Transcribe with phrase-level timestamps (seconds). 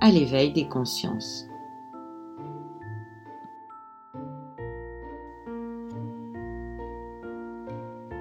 [0.00, 1.46] à l'éveil des consciences.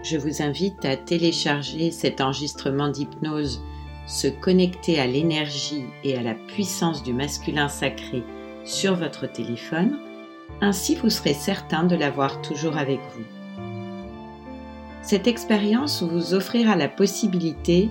[0.04, 3.62] Je vous invite à télécharger cet enregistrement d'hypnose
[4.06, 8.24] Se connecter à l'énergie et à la puissance du masculin sacré
[8.64, 10.00] sur votre téléphone,
[10.62, 13.26] ainsi vous serez certain de l'avoir toujours avec vous.
[15.02, 17.90] Cette expérience vous offrira la possibilité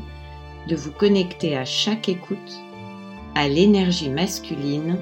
[0.69, 2.66] de vous connecter à chaque écoute
[3.37, 4.97] à l'énergie masculine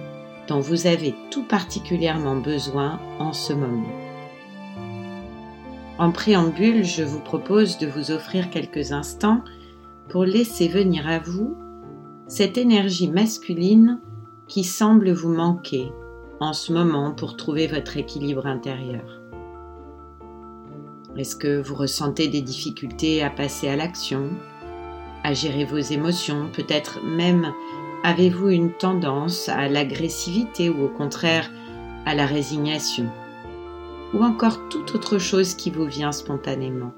[0.49, 3.95] dont vous avez tout particulièrement besoin en ce moment.
[6.01, 9.43] En préambule, je vous propose de vous offrir quelques instants
[10.09, 11.57] pour laisser venir à vous
[12.27, 14.01] cette énergie masculine
[14.49, 15.93] qui semble vous manquer
[16.41, 19.23] en ce moment pour trouver votre équilibre intérieur.
[21.17, 24.31] Est-ce que vous ressentez des difficultés à passer à l'action,
[25.23, 27.53] à gérer vos émotions, peut-être même
[28.07, 31.51] Avez-vous une tendance à l'agressivité ou au contraire
[32.05, 33.07] à la résignation
[34.13, 36.93] Ou encore toute autre chose qui vous vient spontanément?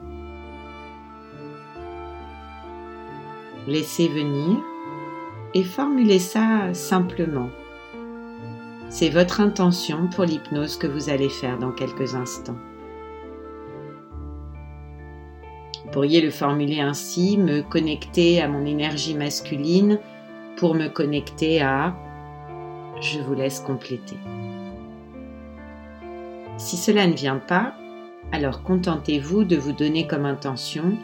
[3.68, 4.58] Laissez venir
[5.54, 7.50] et formulez ça simplement.
[8.88, 12.58] C'est votre intention pour l'hypnose que vous allez faire dans quelques instants.
[15.84, 20.00] Vous pourriez le formuler ainsi, me connecter à mon énergie masculine
[20.56, 21.94] pour me connecter à
[23.00, 24.16] je vous laisse compléter.
[26.56, 27.74] Si cela ne vient pas,
[28.32, 30.96] alors contentez-vous de vous donner comme intention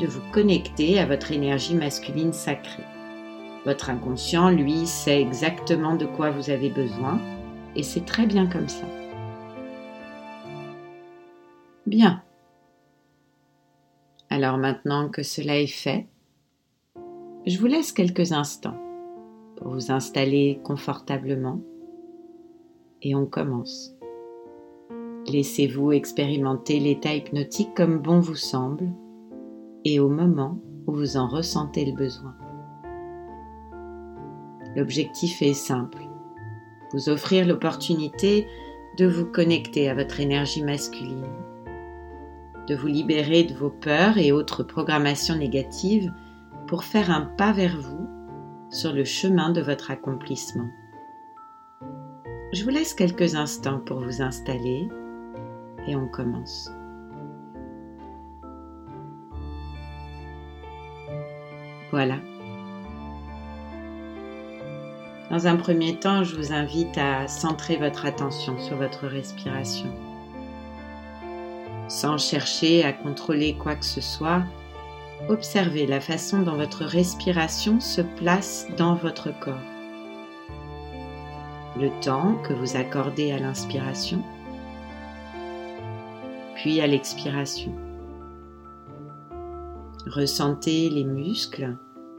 [0.00, 2.84] de vous connecter à votre énergie masculine sacrée.
[3.66, 7.20] Votre inconscient, lui, sait exactement de quoi vous avez besoin
[7.76, 8.86] et c'est très bien comme ça.
[11.86, 12.22] Bien.
[14.30, 16.06] Alors maintenant que cela est fait,
[17.46, 18.80] je vous laisse quelques instants
[19.68, 21.60] vous installer confortablement
[23.02, 23.94] et on commence.
[25.26, 28.88] Laissez-vous expérimenter l'état hypnotique comme bon vous semble
[29.84, 32.34] et au moment où vous en ressentez le besoin.
[34.76, 36.02] L'objectif est simple,
[36.92, 38.46] vous offrir l'opportunité
[38.98, 41.26] de vous connecter à votre énergie masculine,
[42.68, 46.12] de vous libérer de vos peurs et autres programmations négatives
[46.66, 48.09] pour faire un pas vers vous
[48.70, 50.68] sur le chemin de votre accomplissement.
[52.52, 54.88] Je vous laisse quelques instants pour vous installer
[55.86, 56.70] et on commence.
[61.90, 62.16] Voilà.
[65.30, 69.88] Dans un premier temps, je vous invite à centrer votre attention sur votre respiration.
[71.88, 74.42] Sans chercher à contrôler quoi que ce soit,
[75.28, 79.54] observez la façon dont votre respiration se place dans votre corps.
[81.76, 84.22] Le temps que vous accordez à l'inspiration,
[86.56, 87.74] puis à l'expiration.
[90.06, 91.76] Ressentez les muscles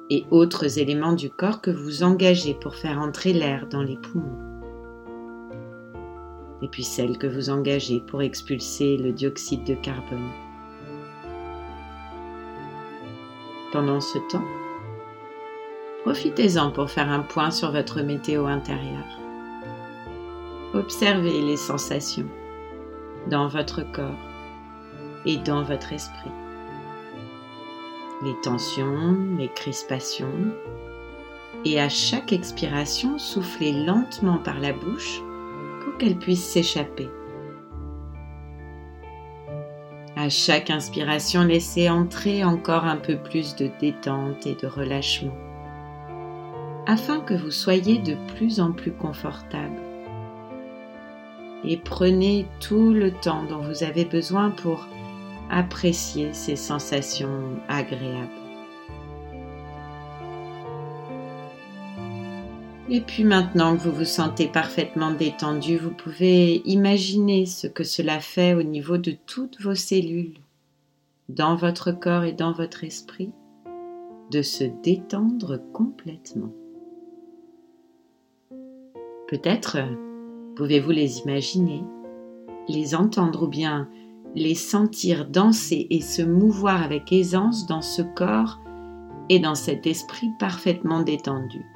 [0.09, 4.51] et autres éléments du corps que vous engagez pour faire entrer l'air dans les poumons.
[6.61, 10.29] Et puis celles que vous engagez pour expulser le dioxyde de carbone.
[13.71, 14.45] Pendant ce temps.
[16.03, 19.19] Profitez-en pour faire un point sur votre météo intérieure.
[20.73, 22.27] Observez les sensations
[23.27, 24.17] dans votre corps
[25.25, 26.31] et dans votre esprit.
[28.23, 30.53] Les tensions, les crispations.
[31.65, 35.21] Et à chaque expiration, soufflez lentement par la bouche
[35.83, 37.09] pour qu'elle puisse s'échapper.
[40.21, 45.33] À chaque inspiration, laissez entrer encore un peu plus de détente et de relâchement,
[46.85, 49.81] afin que vous soyez de plus en plus confortable.
[51.63, 54.87] Et prenez tout le temps dont vous avez besoin pour
[55.49, 58.40] apprécier ces sensations agréables.
[62.93, 68.19] Et puis maintenant que vous vous sentez parfaitement détendu, vous pouvez imaginer ce que cela
[68.19, 70.35] fait au niveau de toutes vos cellules,
[71.29, 73.31] dans votre corps et dans votre esprit,
[74.29, 76.51] de se détendre complètement.
[79.29, 79.77] Peut-être
[80.57, 81.85] pouvez-vous les imaginer,
[82.67, 83.87] les entendre ou bien
[84.35, 88.59] les sentir danser et se mouvoir avec aisance dans ce corps
[89.29, 91.70] et dans cet esprit parfaitement détendu.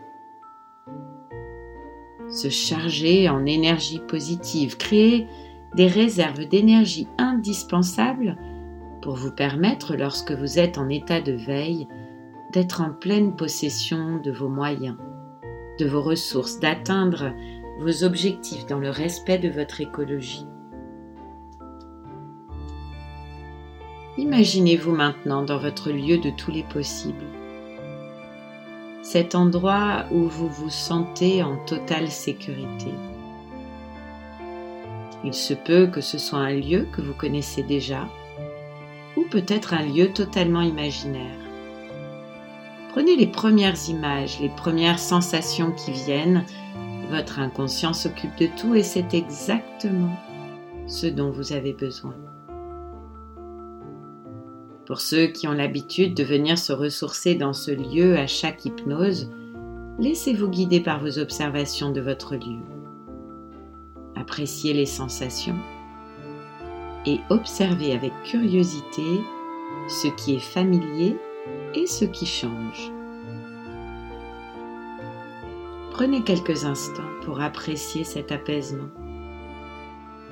[2.30, 5.28] Se charger en énergie positive, créer
[5.76, 8.38] des réserves d'énergie indispensables
[9.02, 11.88] pour vous permettre, lorsque vous êtes en état de veille,
[12.52, 14.98] d'être en pleine possession de vos moyens,
[15.80, 17.34] de vos ressources, d'atteindre
[17.80, 20.48] vos objectifs dans le respect de votre écologie.
[24.18, 27.26] Imaginez-vous maintenant dans votre lieu de tous les possibles,
[29.06, 32.92] cet endroit où vous vous sentez en totale sécurité.
[35.24, 38.08] Il se peut que ce soit un lieu que vous connaissez déjà,
[39.16, 41.38] ou peut-être un lieu totalement imaginaire.
[42.90, 46.44] Prenez les premières images, les premières sensations qui viennent.
[47.12, 50.16] Votre inconscient s'occupe de tout et c'est exactement
[50.88, 52.16] ce dont vous avez besoin.
[54.86, 59.32] Pour ceux qui ont l'habitude de venir se ressourcer dans ce lieu à chaque hypnose,
[59.98, 62.60] laissez-vous guider par vos observations de votre lieu.
[64.16, 65.58] Appréciez les sensations
[67.08, 69.22] et observez avec curiosité
[69.88, 71.18] ce qui est familier
[71.74, 72.92] et ce qui change.
[75.92, 78.90] Prenez quelques instants pour apprécier cet apaisement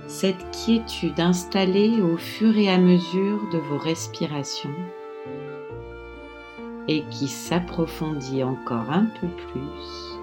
[0.08, 4.76] cette quiétude installée au fur et à mesure de vos respirations
[6.88, 10.20] et qui s'approfondit encore un peu plus.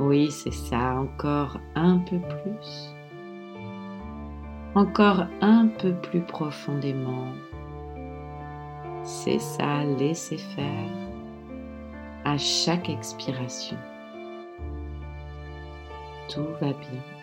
[0.00, 2.94] Oui, c'est ça, encore un peu plus.
[4.74, 7.28] Encore un peu plus profondément.
[9.02, 10.90] C'est ça, laissez faire
[12.24, 13.76] à chaque expiration.
[16.28, 17.13] Tout va bien.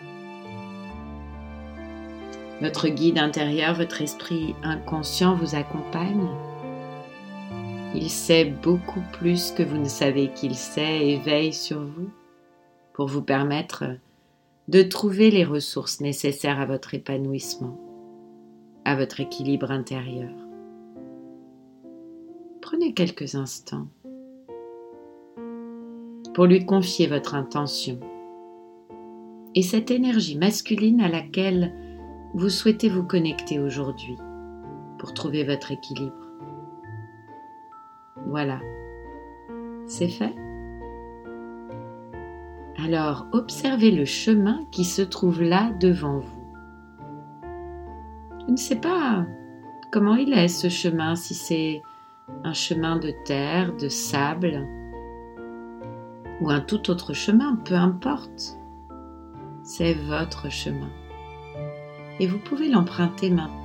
[2.62, 6.28] Votre guide intérieur, votre esprit inconscient vous accompagne.
[7.92, 12.08] Il sait beaucoup plus que vous ne savez qu'il sait et veille sur vous
[12.92, 13.82] pour vous permettre
[14.68, 17.76] de trouver les ressources nécessaires à votre épanouissement,
[18.84, 20.30] à votre équilibre intérieur.
[22.60, 23.88] Prenez quelques instants
[26.32, 27.98] pour lui confier votre intention
[29.56, 31.72] et cette énergie masculine à laquelle
[32.34, 34.16] vous souhaitez vous connecter aujourd'hui
[34.98, 36.16] pour trouver votre équilibre.
[38.26, 38.60] Voilà,
[39.86, 40.34] c'est fait.
[42.82, 46.42] Alors observez le chemin qui se trouve là devant vous.
[48.46, 49.26] Je ne sais pas
[49.90, 51.82] comment il est ce chemin, si c'est
[52.44, 54.66] un chemin de terre, de sable
[56.40, 58.56] ou un tout autre chemin, peu importe.
[59.62, 60.90] C'est votre chemin
[62.20, 63.58] et vous pouvez l'emprunter maintenant.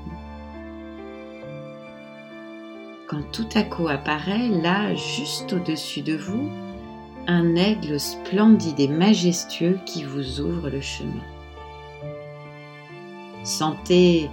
[3.08, 6.50] Quand tout à coup apparaît là, juste au-dessus de vous,
[7.28, 11.24] un aigle splendide et majestueux qui vous ouvre le chemin.
[13.44, 14.30] Sentez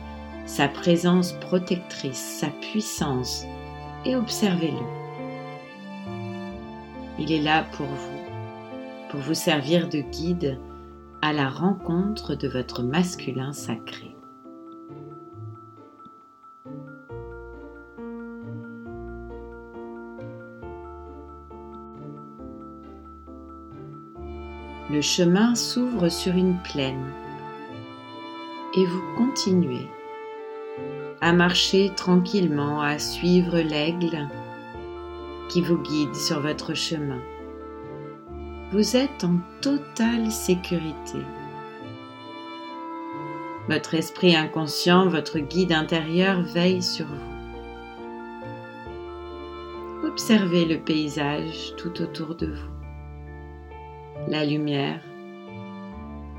[0.46, 3.44] sa présence protectrice, sa puissance
[4.04, 5.04] et observez-le.
[7.18, 8.20] Il est là pour vous,
[9.10, 10.58] pour vous servir de guide
[11.24, 14.14] à la rencontre de votre masculin sacré.
[24.90, 27.10] Le chemin s'ouvre sur une plaine
[28.76, 29.88] et vous continuez
[31.22, 34.28] à marcher tranquillement, à suivre l'aigle
[35.48, 37.22] qui vous guide sur votre chemin
[38.74, 41.20] vous êtes en totale sécurité.
[43.68, 47.14] Votre esprit inconscient, votre guide intérieur veille sur vous.
[50.08, 52.72] Observez le paysage tout autour de vous,
[54.26, 55.00] la lumière,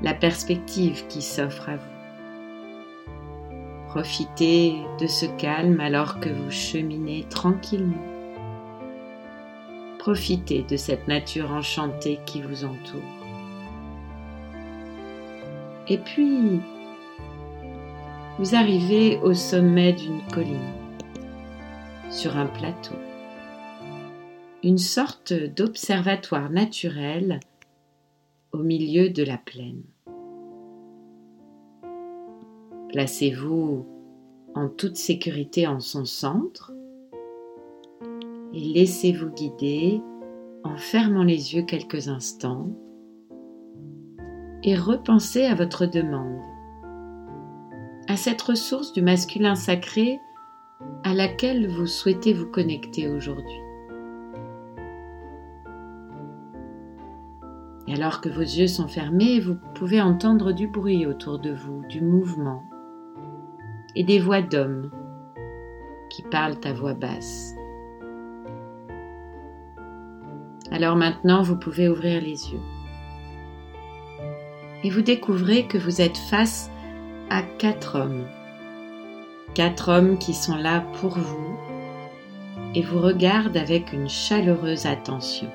[0.02, 1.96] la perspective qui s'offre à vous.
[3.88, 8.15] Profitez de ce calme alors que vous cheminez tranquillement
[10.06, 13.02] Profitez de cette nature enchantée qui vous entoure.
[15.88, 16.60] Et puis,
[18.38, 20.72] vous arrivez au sommet d'une colline,
[22.08, 22.94] sur un plateau,
[24.62, 27.40] une sorte d'observatoire naturel
[28.52, 29.82] au milieu de la plaine.
[32.90, 33.84] Placez-vous
[34.54, 36.75] en toute sécurité en son centre
[38.56, 40.02] et laissez-vous guider
[40.64, 42.70] en fermant les yeux quelques instants
[44.62, 46.40] et repensez à votre demande,
[48.08, 50.18] à cette ressource du masculin sacré
[51.04, 53.60] à laquelle vous souhaitez vous connecter aujourd'hui.
[57.88, 61.82] Et alors que vos yeux sont fermés, vous pouvez entendre du bruit autour de vous,
[61.90, 62.62] du mouvement
[63.94, 64.90] et des voix d'hommes
[66.08, 67.55] qui parlent à voix basse.
[70.76, 72.60] Alors maintenant, vous pouvez ouvrir les yeux.
[74.84, 76.70] Et vous découvrez que vous êtes face
[77.30, 78.26] à quatre hommes.
[79.54, 81.56] Quatre hommes qui sont là pour vous
[82.74, 85.48] et vous regardent avec une chaleureuse attention.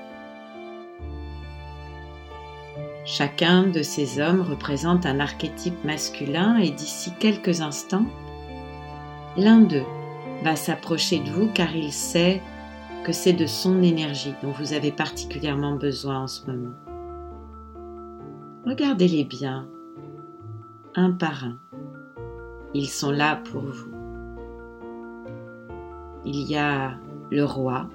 [3.06, 8.08] Chacun de ces hommes représente un archétype masculin et d'ici quelques instants,
[9.38, 9.86] l'un d'eux
[10.44, 12.42] va s'approcher de vous car il sait
[13.04, 16.76] que c'est de son énergie dont vous avez particulièrement besoin en ce moment.
[18.66, 19.68] Regardez-les bien,
[20.96, 21.58] un par un.
[22.74, 23.92] Ils sont là pour vous.
[26.26, 26.94] Il y a
[27.32, 27.90] le roi,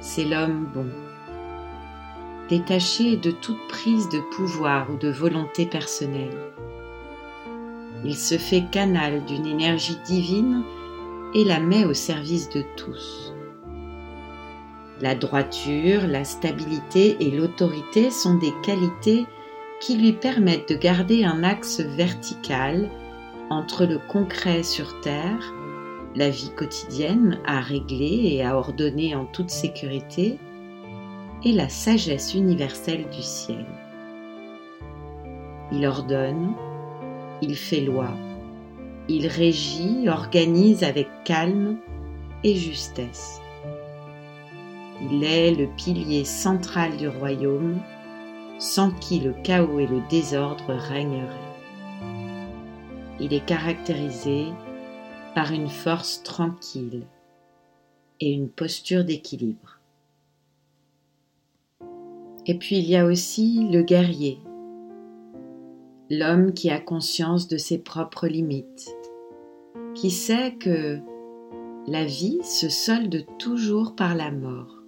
[0.00, 0.86] c'est l'homme bon,
[2.48, 6.36] détaché de toute prise de pouvoir ou de volonté personnelle.
[8.04, 10.64] Il se fait canal d'une énergie divine
[11.34, 13.32] et la met au service de tous.
[15.00, 19.26] La droiture, la stabilité et l'autorité sont des qualités
[19.80, 22.90] qui lui permettent de garder un axe vertical
[23.48, 25.54] entre le concret sur Terre,
[26.14, 30.38] la vie quotidienne à régler et à ordonner en toute sécurité,
[31.44, 33.64] et la sagesse universelle du ciel.
[35.72, 36.52] Il ordonne,
[37.40, 38.08] il fait loi,
[39.10, 41.78] il régit, organise avec calme
[42.44, 43.40] et justesse.
[45.02, 47.80] Il est le pilier central du royaume,
[48.60, 51.26] sans qui le chaos et le désordre régneraient.
[53.18, 54.46] Il est caractérisé
[55.34, 57.02] par une force tranquille
[58.20, 59.80] et une posture d'équilibre.
[62.46, 64.38] Et puis il y a aussi le guerrier,
[66.10, 68.94] l'homme qui a conscience de ses propres limites,
[70.00, 70.98] qui sait que
[71.86, 74.82] la vie se solde toujours par la mort.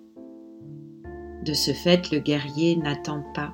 [1.45, 3.52] De ce fait, le guerrier n'attend pas,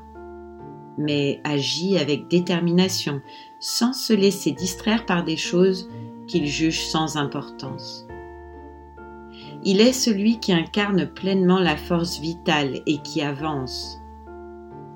[0.99, 3.21] mais agit avec détermination,
[3.59, 5.88] sans se laisser distraire par des choses
[6.29, 8.07] qu'il juge sans importance.
[9.65, 13.99] Il est celui qui incarne pleinement la force vitale et qui avance.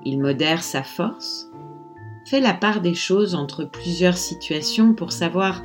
[0.05, 1.51] Il modère sa force,
[2.25, 5.61] fait la part des choses entre plusieurs situations pour savoir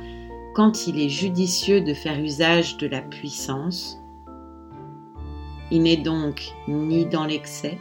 [0.53, 3.99] quand il est judicieux de faire usage de la puissance.
[5.71, 7.77] Il n'est donc ni dans l'excès,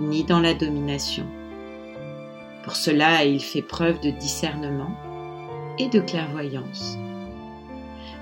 [0.00, 1.26] ni dans la domination.
[2.64, 4.90] Pour cela, il fait preuve de discernement
[5.78, 6.96] et de clairvoyance.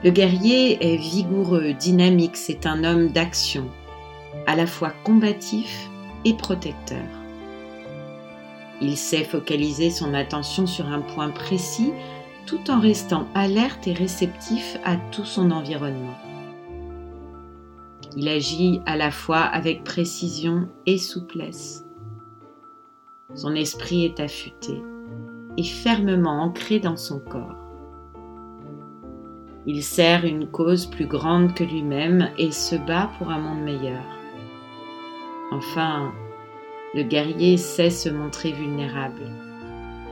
[0.05, 3.69] Le guerrier est vigoureux, dynamique, c'est un homme d'action,
[4.47, 5.89] à la fois combatif
[6.25, 7.07] et protecteur.
[8.81, 11.93] Il sait focaliser son attention sur un point précis
[12.49, 16.17] tout en restant alerte et réceptif à tout son environnement.
[18.17, 21.85] Il agit à la fois avec précision et souplesse.
[23.35, 24.83] Son esprit est affûté
[25.59, 27.57] et fermement ancré dans son corps.
[29.67, 34.05] Il sert une cause plus grande que lui-même et se bat pour un monde meilleur.
[35.53, 36.13] Enfin,
[36.95, 39.48] le guerrier sait se montrer vulnérable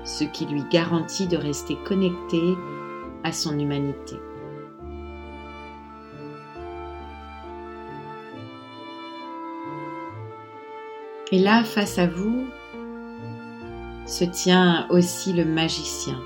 [0.06, 2.40] ce qui lui garantit de rester connecté
[3.24, 4.16] à son humanité.
[11.32, 12.46] Et là, face à vous,
[14.06, 16.20] se tient aussi le magicien.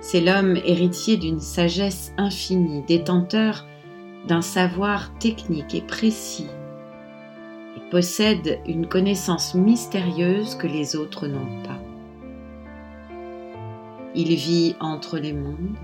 [0.00, 3.64] C'est l'homme héritier d'une sagesse infinie, détenteur
[4.26, 6.48] d'un savoir technique et précis,
[7.76, 11.83] et possède une connaissance mystérieuse que les autres n'ont pas.
[14.16, 15.76] Il vit entre les mondes.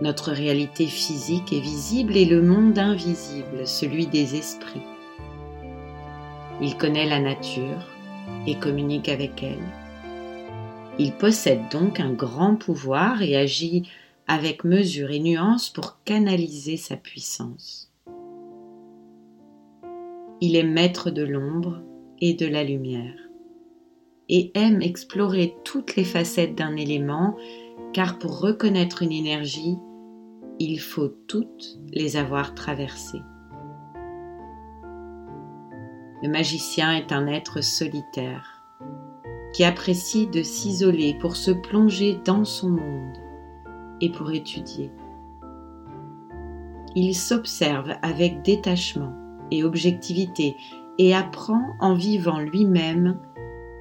[0.00, 4.80] Notre réalité physique est visible et le monde invisible, celui des esprits.
[6.62, 7.86] Il connaît la nature
[8.46, 9.62] et communique avec elle.
[10.98, 13.90] Il possède donc un grand pouvoir et agit
[14.26, 17.92] avec mesure et nuance pour canaliser sa puissance.
[20.40, 21.82] Il est maître de l'ombre
[22.20, 23.25] et de la lumière
[24.28, 27.36] et aime explorer toutes les facettes d'un élément,
[27.92, 29.78] car pour reconnaître une énergie,
[30.58, 33.22] il faut toutes les avoir traversées.
[36.22, 38.62] Le magicien est un être solitaire
[39.52, 43.16] qui apprécie de s'isoler pour se plonger dans son monde
[44.00, 44.90] et pour étudier.
[46.94, 49.12] Il s'observe avec détachement
[49.50, 50.56] et objectivité
[50.98, 53.18] et apprend en vivant lui-même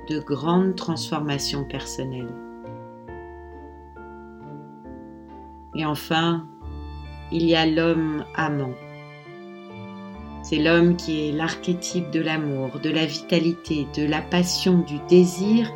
[0.07, 2.33] de grandes transformations personnelles.
[5.75, 6.47] Et enfin,
[7.31, 8.73] il y a l'homme amant.
[10.41, 15.71] C'est l'homme qui est l'archétype de l'amour, de la vitalité, de la passion, du désir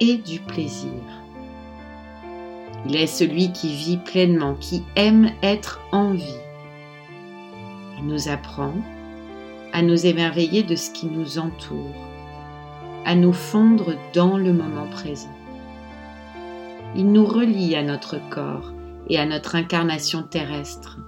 [0.00, 1.02] et du plaisir.
[2.86, 6.40] Il est celui qui vit pleinement, qui aime être en vie.
[7.98, 8.72] Il nous apprend
[9.72, 12.05] à nous émerveiller de ce qui nous entoure,
[13.06, 15.32] à nous fondre dans le moment présent.
[16.96, 18.72] Il nous relie à notre corps
[19.08, 20.98] et à notre incarnation terrestre.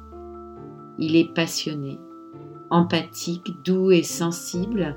[0.99, 1.99] Il est passionné,
[2.71, 4.97] empathique, doux et sensible,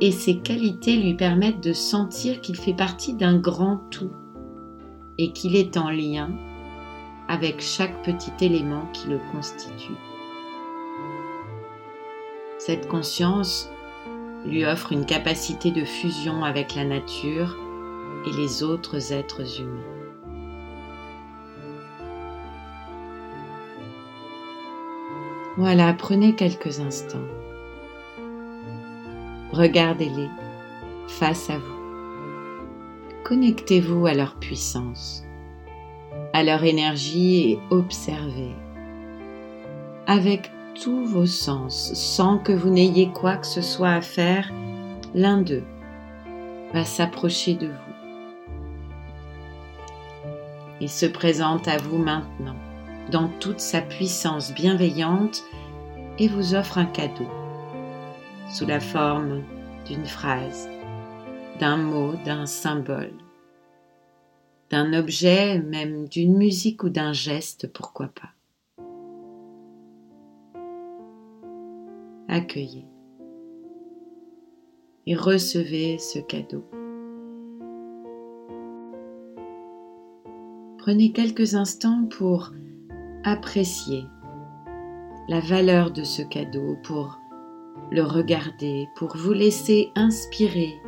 [0.00, 4.10] et ses qualités lui permettent de sentir qu'il fait partie d'un grand tout
[5.18, 6.30] et qu'il est en lien
[7.28, 9.94] avec chaque petit élément qui le constitue.
[12.58, 13.70] Cette conscience
[14.46, 17.56] lui offre une capacité de fusion avec la nature
[18.26, 19.84] et les autres êtres humains.
[25.56, 27.18] Voilà, prenez quelques instants.
[29.52, 30.28] Regardez-les
[31.08, 31.80] face à vous.
[33.24, 35.24] Connectez-vous à leur puissance,
[36.32, 38.54] à leur énergie et observez
[40.06, 44.50] avec tous vos sens sans que vous n'ayez quoi que ce soit à faire.
[45.14, 45.64] L'un d'eux
[46.72, 47.72] va s'approcher de vous.
[50.80, 52.56] Il se présente à vous maintenant
[53.10, 55.42] dans toute sa puissance bienveillante
[56.18, 57.28] et vous offre un cadeau
[58.48, 59.42] sous la forme
[59.86, 60.68] d'une phrase,
[61.58, 63.12] d'un mot, d'un symbole,
[64.70, 68.30] d'un objet, même d'une musique ou d'un geste, pourquoi pas.
[72.32, 72.86] Accueillez
[75.04, 76.64] et recevez ce cadeau.
[80.78, 82.52] Prenez quelques instants pour
[83.24, 84.04] apprécier
[85.28, 87.18] la valeur de ce cadeau, pour
[87.90, 90.80] le regarder, pour vous laisser inspirer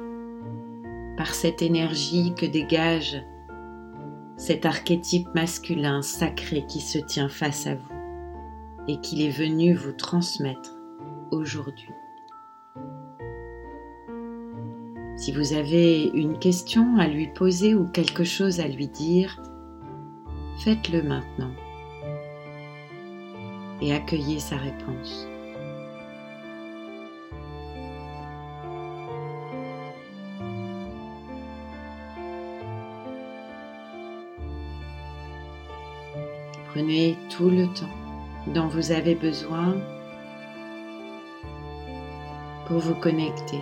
[1.17, 3.21] par cette énergie que dégage
[4.37, 7.93] cet archétype masculin sacré qui se tient face à vous
[8.87, 10.82] et qu'il est venu vous transmettre
[11.33, 11.91] aujourd'hui.
[15.17, 19.41] Si vous avez une question à lui poser ou quelque chose à lui dire,
[20.65, 21.53] faites-le maintenant
[23.81, 25.29] et accueillez sa réponse.
[36.73, 39.77] Prenez tout le temps dont vous avez besoin
[42.73, 43.61] pour vous connecter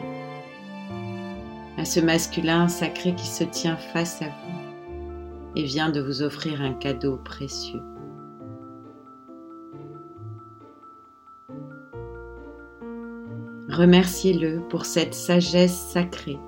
[1.76, 6.62] à ce masculin sacré qui se tient face à vous et vient de vous offrir
[6.62, 7.82] un cadeau précieux.
[13.68, 16.38] Remerciez-le pour cette sagesse sacrée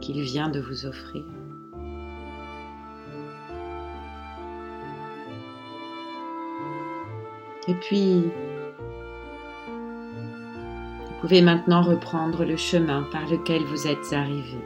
[0.00, 1.26] qu'il vient de vous offrir.
[7.68, 8.24] Et puis,
[11.24, 14.58] pouvez maintenant reprendre le chemin par lequel vous êtes arrivé.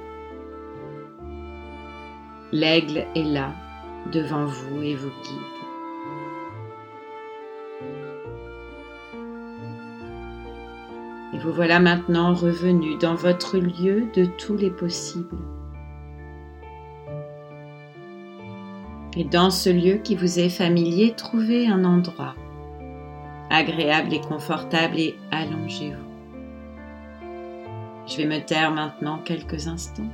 [2.51, 3.53] L'aigle est là,
[4.11, 5.39] devant vous et vous guide.
[11.33, 15.39] Et vous voilà maintenant revenu dans votre lieu de tous les possibles.
[19.17, 22.35] Et dans ce lieu qui vous est familier, trouvez un endroit
[23.49, 26.08] agréable et confortable et allongez-vous.
[28.19, 30.11] Je vais me taire maintenant quelques instants.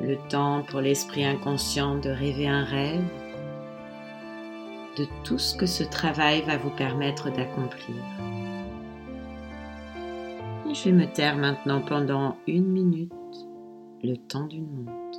[0.00, 3.04] Le temps pour l'esprit inconscient de rêver un rêve,
[4.96, 7.96] de tout ce que ce travail va vous permettre d'accomplir
[10.74, 13.12] je vais me taire maintenant pendant une minute,
[14.02, 15.09] le temps d'une montre.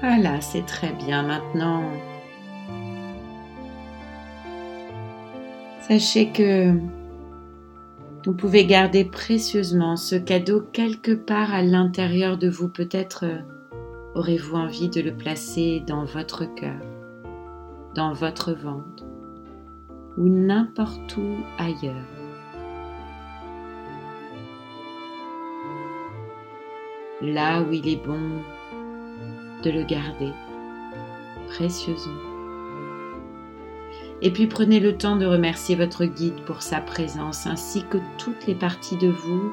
[0.00, 1.82] Voilà, c'est très bien maintenant.
[5.80, 6.72] Sachez que
[8.26, 12.68] vous pouvez garder précieusement ce cadeau quelque part à l'intérieur de vous.
[12.68, 13.38] Peut-être euh,
[14.16, 16.80] aurez-vous envie de le placer dans votre cœur,
[17.94, 19.04] dans votre ventre
[20.18, 21.94] ou n'importe où ailleurs.
[27.22, 28.42] Là où il est bon
[29.62, 30.32] de le garder
[31.48, 32.12] précieusement.
[34.22, 38.46] Et puis prenez le temps de remercier votre guide pour sa présence ainsi que toutes
[38.46, 39.52] les parties de vous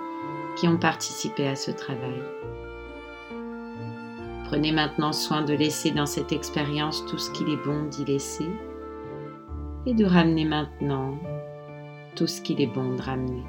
[0.57, 2.21] qui ont participé à ce travail.
[4.45, 8.47] Prenez maintenant soin de laisser dans cette expérience tout ce qu'il est bon d'y laisser
[9.85, 11.17] et de ramener maintenant
[12.15, 13.43] tout ce qu'il est bon de ramener.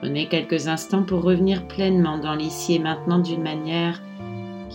[0.00, 4.00] Prenez quelques instants pour revenir pleinement dans l'ici et maintenant d'une manière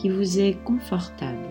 [0.09, 1.47] vous est confortable.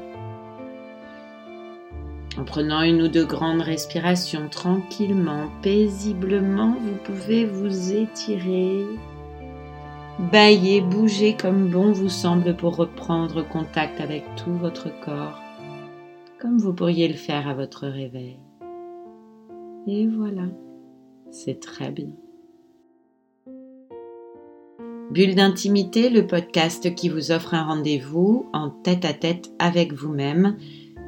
[2.37, 8.85] En prenant une ou deux grandes respirations tranquillement, paisiblement, vous pouvez vous étirer,
[10.33, 15.41] bailler, bouger comme bon vous semble pour reprendre contact avec tout votre corps,
[16.41, 18.39] comme vous pourriez le faire à votre réveil.
[19.87, 20.49] Et voilà,
[21.31, 22.11] c'est très bien.
[25.15, 30.57] Bulle d'intimité, le podcast qui vous offre un rendez-vous en tête à tête avec vous-même,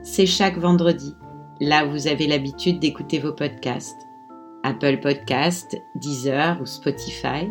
[0.04, 1.12] c'est chaque vendredi,
[1.60, 4.00] là où vous avez l'habitude d'écouter vos podcasts.
[4.62, 7.48] Apple Podcast, Deezer ou Spotify.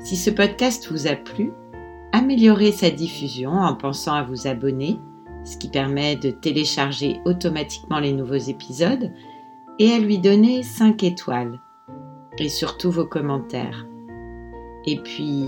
[0.00, 1.50] Si ce podcast vous a plu,
[2.12, 4.98] améliorez sa diffusion en pensant à vous abonner,
[5.44, 9.10] ce qui permet de télécharger automatiquement les nouveaux épisodes,
[9.78, 11.58] et à lui donner 5 étoiles,
[12.36, 13.86] et surtout vos commentaires.
[14.86, 15.46] Et puis,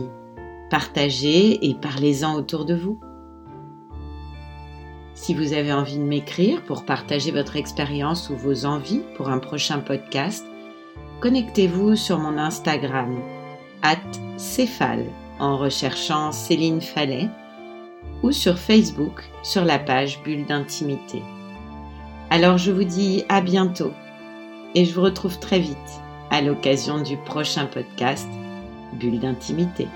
[0.70, 3.00] partagez et parlez-en autour de vous.
[5.14, 9.38] Si vous avez envie de m'écrire pour partager votre expérience ou vos envies pour un
[9.38, 10.44] prochain podcast,
[11.20, 13.20] connectez-vous sur mon Instagram,
[13.82, 13.96] at
[14.36, 15.06] Céphale,
[15.38, 17.28] en recherchant Céline Fallet,
[18.22, 21.22] ou sur Facebook sur la page Bulle d'intimité.
[22.30, 23.92] Alors je vous dis à bientôt
[24.74, 25.76] et je vous retrouve très vite
[26.30, 28.28] à l'occasion du prochain podcast
[28.94, 29.88] bulle d'intimité.